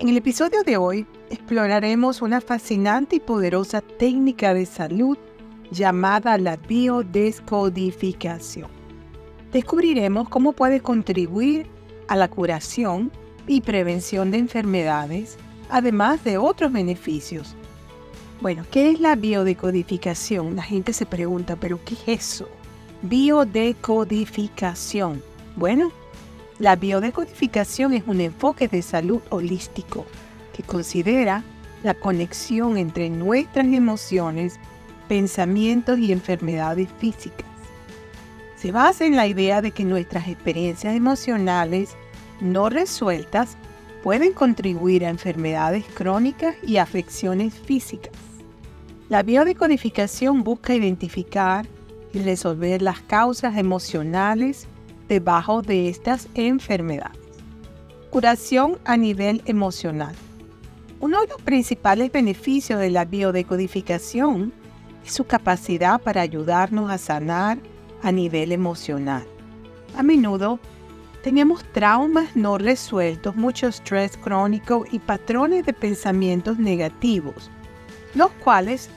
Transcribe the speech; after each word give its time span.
En 0.00 0.08
el 0.08 0.16
episodio 0.16 0.62
de 0.62 0.76
hoy 0.76 1.04
exploraremos 1.28 2.22
una 2.22 2.40
fascinante 2.40 3.16
y 3.16 3.20
poderosa 3.20 3.80
técnica 3.80 4.54
de 4.54 4.64
salud 4.64 5.18
llamada 5.72 6.38
la 6.38 6.56
biodescodificación. 6.56 8.68
Descubriremos 9.50 10.28
cómo 10.28 10.52
puede 10.52 10.80
contribuir 10.80 11.66
a 12.06 12.14
la 12.14 12.28
curación 12.28 13.10
y 13.48 13.60
prevención 13.60 14.30
de 14.30 14.38
enfermedades, 14.38 15.36
además 15.68 16.22
de 16.22 16.38
otros 16.38 16.72
beneficios. 16.72 17.56
Bueno, 18.40 18.64
¿qué 18.70 18.92
es 18.92 19.00
la 19.00 19.16
biodecodificación? 19.16 20.54
La 20.54 20.62
gente 20.62 20.92
se 20.92 21.06
pregunta, 21.06 21.56
¿pero 21.56 21.80
qué 21.84 21.94
es 21.94 22.02
eso? 22.06 22.48
Biodecodificación. 23.02 25.24
Bueno, 25.56 25.90
la 26.58 26.74
biodecodificación 26.74 27.92
es 27.92 28.04
un 28.06 28.20
enfoque 28.20 28.66
de 28.68 28.82
salud 28.82 29.20
holístico 29.30 30.06
que 30.54 30.62
considera 30.64 31.44
la 31.84 31.94
conexión 31.94 32.76
entre 32.76 33.10
nuestras 33.10 33.66
emociones, 33.66 34.58
pensamientos 35.08 35.98
y 36.00 36.10
enfermedades 36.10 36.88
físicas. 36.98 37.46
Se 38.56 38.72
basa 38.72 39.06
en 39.06 39.14
la 39.14 39.28
idea 39.28 39.62
de 39.62 39.70
que 39.70 39.84
nuestras 39.84 40.26
experiencias 40.26 40.96
emocionales 40.96 41.90
no 42.40 42.68
resueltas 42.68 43.56
pueden 44.02 44.32
contribuir 44.32 45.06
a 45.06 45.10
enfermedades 45.10 45.84
crónicas 45.94 46.56
y 46.66 46.78
afecciones 46.78 47.54
físicas. 47.54 48.12
La 49.08 49.22
biodecodificación 49.22 50.42
busca 50.42 50.74
identificar 50.74 51.66
y 52.12 52.18
resolver 52.18 52.82
las 52.82 53.00
causas 53.00 53.56
emocionales 53.56 54.66
debajo 55.08 55.62
de 55.62 55.88
estas 55.88 56.28
enfermedades. 56.34 57.18
Curación 58.10 58.78
a 58.84 58.96
nivel 58.96 59.42
emocional. 59.46 60.14
Uno 61.00 61.20
de 61.20 61.28
los 61.28 61.40
principales 61.42 62.10
beneficios 62.10 62.80
de 62.80 62.90
la 62.90 63.04
biodecodificación 63.04 64.52
es 65.04 65.12
su 65.12 65.24
capacidad 65.24 66.00
para 66.00 66.22
ayudarnos 66.22 66.90
a 66.90 66.98
sanar 66.98 67.58
a 68.02 68.12
nivel 68.12 68.52
emocional. 68.52 69.24
A 69.96 70.02
menudo 70.02 70.58
tenemos 71.22 71.64
traumas 71.72 72.36
no 72.36 72.58
resueltos, 72.58 73.36
mucho 73.36 73.68
estrés 73.68 74.16
crónico 74.16 74.84
y 74.90 74.98
patrones 74.98 75.66
de 75.66 75.72
pensamientos 75.72 76.58
negativos, 76.58 77.50
los 78.14 78.30
cuales 78.42 78.88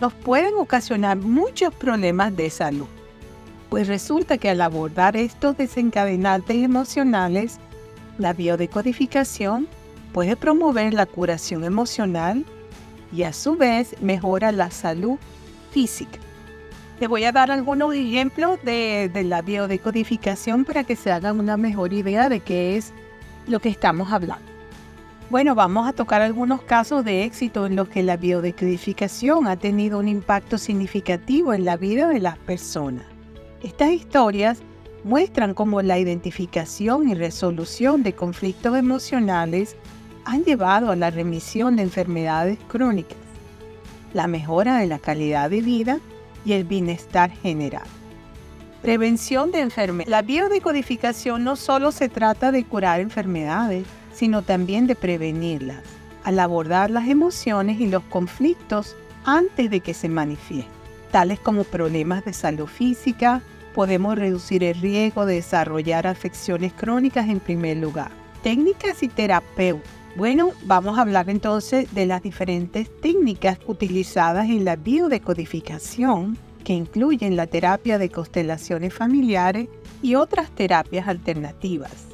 nos 0.00 0.12
pueden 0.12 0.54
ocasionar 0.54 1.16
muchos 1.16 1.74
problemas 1.74 2.36
de 2.36 2.50
salud. 2.50 2.86
Pues 3.68 3.88
resulta 3.88 4.38
que 4.38 4.48
al 4.48 4.60
abordar 4.60 5.16
estos 5.16 5.56
desencadenantes 5.56 6.56
emocionales, 6.56 7.58
la 8.18 8.32
biodecodificación 8.32 9.66
puede 10.12 10.36
promover 10.36 10.94
la 10.94 11.06
curación 11.06 11.64
emocional 11.64 12.44
y 13.12 13.24
a 13.24 13.32
su 13.32 13.56
vez 13.56 14.00
mejora 14.00 14.52
la 14.52 14.70
salud 14.70 15.18
física. 15.70 16.18
Te 16.98 17.08
voy 17.08 17.24
a 17.24 17.32
dar 17.32 17.50
algunos 17.50 17.94
ejemplos 17.94 18.58
de, 18.62 19.10
de, 19.12 19.24
la 19.24 19.42
biodecodificación 19.42 20.64
para 20.64 20.84
que 20.84 20.96
se 20.96 21.12
hagan 21.12 21.38
una 21.38 21.58
mejor 21.58 21.92
idea 21.92 22.30
de 22.30 22.40
qué 22.40 22.76
es 22.76 22.94
lo 23.46 23.60
que 23.60 23.68
estamos 23.68 24.12
hablando. 24.12 24.46
Bueno, 25.28 25.54
vamos 25.54 25.88
a 25.88 25.92
tocar 25.92 26.22
algunos 26.22 26.62
casos 26.62 27.04
de 27.04 27.24
éxito 27.24 27.66
en 27.66 27.76
los 27.76 27.88
que 27.88 28.02
la 28.02 28.16
biodecodificación 28.16 29.48
ha 29.48 29.56
tenido 29.56 29.98
un 29.98 30.08
impacto 30.08 30.56
significativo 30.56 31.52
en 31.52 31.64
la 31.64 31.76
vida 31.76 32.08
de 32.08 32.20
las 32.20 32.38
personas. 32.38 33.15
Estas 33.66 33.90
historias 33.90 34.60
muestran 35.02 35.52
cómo 35.52 35.82
la 35.82 35.98
identificación 35.98 37.08
y 37.08 37.14
resolución 37.14 38.04
de 38.04 38.12
conflictos 38.12 38.76
emocionales 38.76 39.74
han 40.24 40.44
llevado 40.44 40.92
a 40.92 40.96
la 40.96 41.10
remisión 41.10 41.74
de 41.74 41.82
enfermedades 41.82 42.60
crónicas, 42.68 43.18
la 44.14 44.28
mejora 44.28 44.78
de 44.78 44.86
la 44.86 45.00
calidad 45.00 45.50
de 45.50 45.62
vida 45.62 45.98
y 46.44 46.52
el 46.52 46.62
bienestar 46.62 47.32
general. 47.32 47.82
Prevención 48.82 49.50
de 49.50 49.62
enfermedades. 49.62 50.12
La 50.12 50.22
biodecodificación 50.22 51.42
no 51.42 51.56
solo 51.56 51.90
se 51.90 52.08
trata 52.08 52.52
de 52.52 52.62
curar 52.62 53.00
enfermedades, 53.00 53.84
sino 54.14 54.42
también 54.42 54.86
de 54.86 54.94
prevenirlas, 54.94 55.82
al 56.22 56.38
abordar 56.38 56.92
las 56.92 57.08
emociones 57.08 57.80
y 57.80 57.88
los 57.88 58.04
conflictos 58.04 58.94
antes 59.24 59.70
de 59.70 59.80
que 59.80 59.92
se 59.92 60.08
manifiesten, 60.08 60.70
tales 61.10 61.40
como 61.40 61.64
problemas 61.64 62.24
de 62.24 62.32
salud 62.32 62.68
física, 62.68 63.42
podemos 63.76 64.16
reducir 64.16 64.64
el 64.64 64.80
riesgo 64.80 65.26
de 65.26 65.34
desarrollar 65.34 66.06
afecciones 66.06 66.72
crónicas 66.72 67.28
en 67.28 67.40
primer 67.40 67.76
lugar. 67.76 68.10
Técnicas 68.42 69.02
y 69.02 69.08
terapeutas. 69.08 69.86
Bueno, 70.16 70.52
vamos 70.64 70.96
a 70.96 71.02
hablar 71.02 71.28
entonces 71.28 71.92
de 71.94 72.06
las 72.06 72.22
diferentes 72.22 72.88
técnicas 73.02 73.58
utilizadas 73.66 74.46
en 74.46 74.64
la 74.64 74.76
biodecodificación, 74.76 76.38
que 76.64 76.72
incluyen 76.72 77.36
la 77.36 77.46
terapia 77.46 77.98
de 77.98 78.08
constelaciones 78.08 78.94
familiares 78.94 79.68
y 80.00 80.14
otras 80.14 80.50
terapias 80.52 81.06
alternativas. 81.06 82.06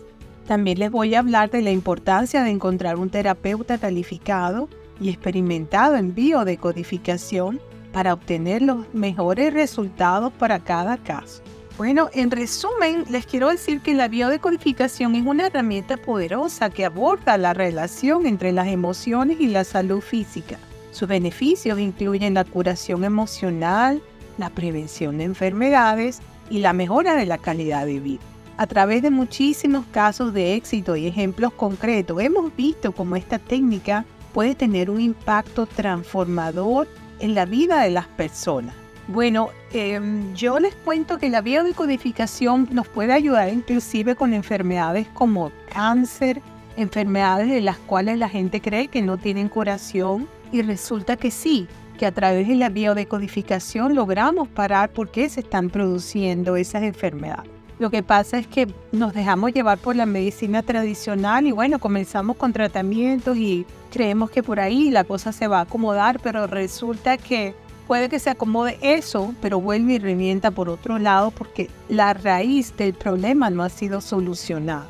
También 0.48 0.80
les 0.80 0.90
voy 0.90 1.14
a 1.14 1.20
hablar 1.20 1.48
de 1.52 1.62
la 1.62 1.70
importancia 1.70 2.42
de 2.42 2.50
encontrar 2.50 2.96
un 2.96 3.08
terapeuta 3.08 3.78
calificado 3.78 4.68
y 5.00 5.10
experimentado 5.10 5.94
en 5.94 6.12
biodecodificación 6.12 7.60
para 7.92 8.14
obtener 8.14 8.62
los 8.62 8.92
mejores 8.94 9.52
resultados 9.52 10.32
para 10.32 10.60
cada 10.60 10.96
caso. 10.96 11.42
Bueno, 11.78 12.10
en 12.12 12.30
resumen, 12.30 13.04
les 13.08 13.26
quiero 13.26 13.48
decir 13.48 13.80
que 13.80 13.94
la 13.94 14.08
biodecodificación 14.08 15.14
es 15.14 15.24
una 15.24 15.46
herramienta 15.46 15.96
poderosa 15.96 16.70
que 16.70 16.84
aborda 16.84 17.38
la 17.38 17.54
relación 17.54 18.26
entre 18.26 18.52
las 18.52 18.68
emociones 18.68 19.40
y 19.40 19.48
la 19.48 19.64
salud 19.64 20.00
física. 20.00 20.58
Sus 20.90 21.08
beneficios 21.08 21.78
incluyen 21.78 22.34
la 22.34 22.44
curación 22.44 23.04
emocional, 23.04 24.02
la 24.36 24.50
prevención 24.50 25.18
de 25.18 25.24
enfermedades 25.24 26.20
y 26.50 26.58
la 26.58 26.74
mejora 26.74 27.14
de 27.16 27.24
la 27.24 27.38
calidad 27.38 27.86
de 27.86 28.00
vida. 28.00 28.20
A 28.58 28.66
través 28.66 29.00
de 29.02 29.10
muchísimos 29.10 29.86
casos 29.86 30.34
de 30.34 30.54
éxito 30.54 30.94
y 30.94 31.06
ejemplos 31.06 31.54
concretos, 31.54 32.20
hemos 32.20 32.54
visto 32.54 32.92
cómo 32.92 33.16
esta 33.16 33.38
técnica 33.38 34.04
puede 34.34 34.54
tener 34.54 34.90
un 34.90 35.00
impacto 35.00 35.66
transformador 35.66 36.86
en 37.22 37.34
la 37.34 37.46
vida 37.46 37.80
de 37.80 37.90
las 37.90 38.06
personas. 38.08 38.74
Bueno, 39.08 39.50
em, 39.72 40.34
yo 40.34 40.58
les 40.60 40.74
cuento 40.74 41.18
que 41.18 41.30
la 41.30 41.40
biodecodificación 41.40 42.68
nos 42.70 42.86
puede 42.88 43.12
ayudar 43.12 43.52
inclusive 43.52 44.14
con 44.14 44.34
enfermedades 44.34 45.08
como 45.14 45.50
cáncer, 45.72 46.42
enfermedades 46.76 47.48
de 47.48 47.60
las 47.60 47.78
cuales 47.78 48.18
la 48.18 48.28
gente 48.28 48.60
cree 48.60 48.88
que 48.88 49.02
no 49.02 49.18
tienen 49.18 49.48
curación 49.48 50.28
y 50.52 50.62
resulta 50.62 51.16
que 51.16 51.30
sí, 51.30 51.68
que 51.98 52.06
a 52.06 52.12
través 52.12 52.48
de 52.48 52.56
la 52.56 52.68
biodecodificación 52.68 53.94
logramos 53.94 54.48
parar 54.48 54.90
por 54.90 55.10
qué 55.10 55.28
se 55.28 55.40
están 55.40 55.70
produciendo 55.70 56.56
esas 56.56 56.82
enfermedades. 56.82 57.61
Lo 57.82 57.90
que 57.90 58.04
pasa 58.04 58.38
es 58.38 58.46
que 58.46 58.68
nos 58.92 59.12
dejamos 59.12 59.52
llevar 59.52 59.76
por 59.76 59.96
la 59.96 60.06
medicina 60.06 60.62
tradicional 60.62 61.48
y 61.48 61.50
bueno, 61.50 61.80
comenzamos 61.80 62.36
con 62.36 62.52
tratamientos 62.52 63.36
y 63.36 63.66
creemos 63.90 64.30
que 64.30 64.44
por 64.44 64.60
ahí 64.60 64.88
la 64.92 65.02
cosa 65.02 65.32
se 65.32 65.48
va 65.48 65.58
a 65.58 65.62
acomodar, 65.62 66.20
pero 66.20 66.46
resulta 66.46 67.16
que 67.16 67.56
puede 67.88 68.08
que 68.08 68.20
se 68.20 68.30
acomode 68.30 68.78
eso, 68.82 69.34
pero 69.42 69.60
vuelve 69.60 69.94
y 69.94 69.98
revienta 69.98 70.52
por 70.52 70.68
otro 70.68 71.00
lado 71.00 71.32
porque 71.32 71.70
la 71.88 72.14
raíz 72.14 72.72
del 72.76 72.94
problema 72.94 73.50
no 73.50 73.64
ha 73.64 73.68
sido 73.68 74.00
solucionada. 74.00 74.86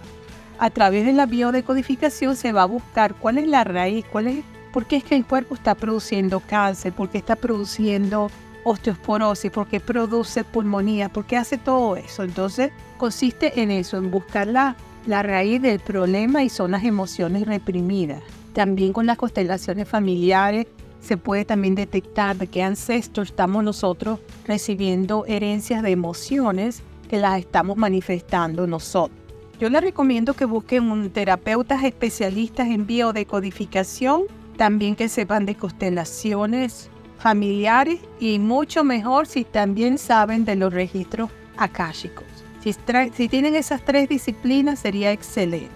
A 0.58 0.68
través 0.68 1.06
de 1.06 1.14
la 1.14 1.24
biodecodificación 1.24 2.36
se 2.36 2.52
va 2.52 2.64
a 2.64 2.66
buscar 2.66 3.14
cuál 3.14 3.38
es 3.38 3.48
la 3.48 3.64
raíz, 3.64 4.04
cuál 4.04 4.26
es, 4.26 4.44
por 4.70 4.84
qué 4.84 4.96
es 4.96 5.04
que 5.04 5.16
el 5.16 5.24
cuerpo 5.24 5.54
está 5.54 5.74
produciendo 5.76 6.40
cáncer, 6.40 6.92
por 6.92 7.08
qué 7.08 7.16
está 7.16 7.36
produciendo 7.36 8.30
osteoporosis, 8.64 9.50
por 9.50 9.66
qué 9.66 9.80
produce 9.80 10.44
pulmonía, 10.44 11.08
por 11.08 11.24
qué 11.24 11.36
hace 11.36 11.58
todo 11.58 11.96
eso. 11.96 12.22
Entonces 12.22 12.70
consiste 12.98 13.60
en 13.62 13.70
eso, 13.70 13.96
en 13.96 14.10
buscar 14.10 14.46
la, 14.46 14.76
la 15.06 15.22
raíz 15.22 15.60
del 15.60 15.80
problema 15.80 16.42
y 16.42 16.48
son 16.48 16.72
las 16.72 16.84
emociones 16.84 17.46
reprimidas. 17.46 18.22
También 18.52 18.92
con 18.92 19.06
las 19.06 19.16
constelaciones 19.16 19.88
familiares 19.88 20.66
se 21.00 21.16
puede 21.16 21.44
también 21.44 21.74
detectar 21.74 22.36
de 22.36 22.46
qué 22.46 22.62
ancestros 22.62 23.30
estamos 23.30 23.64
nosotros 23.64 24.20
recibiendo 24.46 25.24
herencias 25.26 25.82
de 25.82 25.90
emociones 25.90 26.82
que 27.08 27.18
las 27.18 27.38
estamos 27.40 27.76
manifestando 27.76 28.66
nosotros. 28.66 29.18
Yo 29.58 29.68
les 29.68 29.82
recomiendo 29.82 30.34
que 30.34 30.44
busquen 30.44 30.90
un 30.90 31.10
terapeutas 31.10 31.84
especialistas 31.84 32.68
en 32.68 32.86
biodecodificación, 32.86 34.22
también 34.56 34.96
que 34.96 35.08
sepan 35.08 35.46
de 35.46 35.54
constelaciones 35.54 36.90
familiares 37.22 38.00
y 38.18 38.40
mucho 38.40 38.82
mejor 38.82 39.28
si 39.28 39.44
también 39.44 39.96
saben 39.96 40.44
de 40.44 40.56
los 40.56 40.72
registros 40.72 41.30
akáshicos. 41.56 42.24
Si, 42.62 42.74
si 43.14 43.28
tienen 43.28 43.54
esas 43.54 43.84
tres 43.84 44.08
disciplinas 44.08 44.80
sería 44.80 45.12
excelente, 45.12 45.70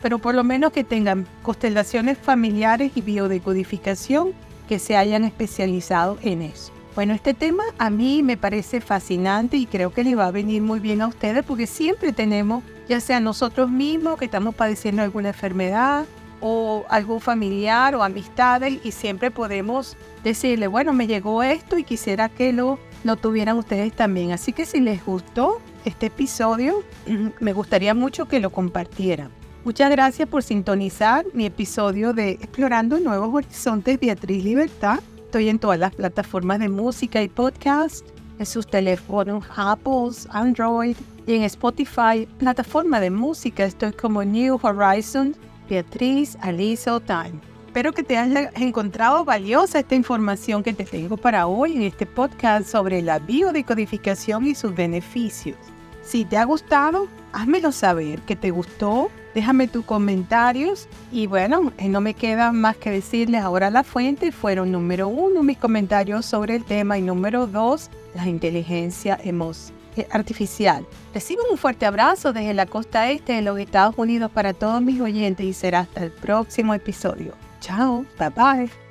pero 0.00 0.20
por 0.20 0.36
lo 0.36 0.44
menos 0.44 0.72
que 0.72 0.84
tengan 0.84 1.26
constelaciones 1.42 2.16
familiares 2.16 2.92
y 2.94 3.00
biodecodificación 3.00 4.32
que 4.68 4.78
se 4.78 4.96
hayan 4.96 5.24
especializado 5.24 6.16
en 6.22 6.42
eso. 6.42 6.72
Bueno, 6.94 7.12
este 7.12 7.34
tema 7.34 7.64
a 7.78 7.90
mí 7.90 8.22
me 8.22 8.36
parece 8.36 8.80
fascinante 8.80 9.56
y 9.56 9.66
creo 9.66 9.92
que 9.92 10.04
le 10.04 10.14
va 10.14 10.26
a 10.26 10.30
venir 10.30 10.62
muy 10.62 10.78
bien 10.78 11.02
a 11.02 11.08
ustedes 11.08 11.44
porque 11.44 11.66
siempre 11.66 12.12
tenemos, 12.12 12.62
ya 12.88 13.00
sea 13.00 13.18
nosotros 13.18 13.68
mismos 13.68 14.16
que 14.16 14.26
estamos 14.26 14.54
padeciendo 14.54 15.02
alguna 15.02 15.30
enfermedad 15.30 16.04
o 16.46 16.84
algún 16.90 17.22
familiar 17.22 17.94
o 17.94 18.02
amistades 18.02 18.78
y 18.84 18.90
siempre 18.90 19.30
podemos 19.30 19.96
decirle, 20.22 20.66
bueno, 20.66 20.92
me 20.92 21.06
llegó 21.06 21.42
esto 21.42 21.78
y 21.78 21.84
quisiera 21.84 22.28
que 22.28 22.52
lo, 22.52 22.78
lo 23.02 23.16
tuvieran 23.16 23.56
ustedes 23.56 23.94
también. 23.94 24.30
Así 24.30 24.52
que 24.52 24.66
si 24.66 24.80
les 24.80 25.02
gustó 25.06 25.62
este 25.86 26.06
episodio, 26.06 26.84
me 27.40 27.54
gustaría 27.54 27.94
mucho 27.94 28.28
que 28.28 28.40
lo 28.40 28.50
compartieran. 28.50 29.30
Muchas 29.64 29.90
gracias 29.90 30.28
por 30.28 30.42
sintonizar 30.42 31.24
mi 31.32 31.46
episodio 31.46 32.12
de 32.12 32.32
Explorando 32.32 33.00
Nuevos 33.00 33.32
Horizontes 33.32 33.98
Beatriz 33.98 34.44
Libertad. 34.44 35.00
Estoy 35.24 35.48
en 35.48 35.58
todas 35.58 35.78
las 35.78 35.94
plataformas 35.94 36.58
de 36.58 36.68
música 36.68 37.22
y 37.22 37.30
podcast, 37.30 38.06
en 38.38 38.44
sus 38.44 38.66
teléfonos 38.66 39.46
Apple, 39.56 40.10
Android 40.28 40.94
y 41.26 41.36
en 41.36 41.44
Spotify, 41.44 42.28
plataforma 42.36 43.00
de 43.00 43.08
música. 43.08 43.64
Estoy 43.64 43.92
como 43.92 44.22
New 44.22 44.60
Horizons 44.62 45.38
Beatriz 45.68 46.36
Aliso 46.40 47.00
Time. 47.00 47.40
Espero 47.66 47.92
que 47.92 48.04
te 48.04 48.16
haya 48.16 48.50
encontrado 48.54 49.24
valiosa 49.24 49.80
esta 49.80 49.96
información 49.96 50.62
que 50.62 50.72
te 50.72 50.84
tengo 50.84 51.16
para 51.16 51.46
hoy 51.46 51.74
en 51.74 51.82
este 51.82 52.06
podcast 52.06 52.68
sobre 52.68 53.02
la 53.02 53.18
biodecodificación 53.18 54.46
y 54.46 54.54
sus 54.54 54.74
beneficios. 54.74 55.56
Si 56.02 56.24
te 56.24 56.36
ha 56.36 56.44
gustado, 56.44 57.08
házmelo 57.32 57.72
saber 57.72 58.20
que 58.20 58.36
te 58.36 58.50
gustó, 58.50 59.10
déjame 59.34 59.66
tus 59.66 59.84
comentarios 59.84 60.86
y 61.10 61.26
bueno, 61.26 61.72
eh, 61.78 61.88
no 61.88 62.00
me 62.00 62.14
queda 62.14 62.52
más 62.52 62.76
que 62.76 62.90
decirles 62.90 63.42
ahora 63.42 63.70
la 63.70 63.82
fuente 63.82 64.30
fueron 64.30 64.70
número 64.70 65.08
uno 65.08 65.42
mis 65.42 65.58
comentarios 65.58 66.26
sobre 66.26 66.56
el 66.56 66.64
tema 66.64 66.98
y 66.98 67.02
número 67.02 67.46
dos 67.46 67.90
la 68.14 68.28
inteligencia 68.28 69.18
emocional 69.24 69.73
artificial. 70.10 70.86
Reciban 71.12 71.46
un 71.50 71.58
fuerte 71.58 71.86
abrazo 71.86 72.32
desde 72.32 72.54
la 72.54 72.66
costa 72.66 73.10
este 73.10 73.34
de 73.34 73.42
los 73.42 73.58
Estados 73.58 73.94
Unidos 73.96 74.30
para 74.30 74.52
todos 74.52 74.82
mis 74.82 75.00
oyentes 75.00 75.46
y 75.46 75.52
será 75.52 75.80
hasta 75.80 76.04
el 76.04 76.10
próximo 76.10 76.74
episodio. 76.74 77.34
Chao, 77.60 78.04
bye 78.18 78.30
bye. 78.30 78.83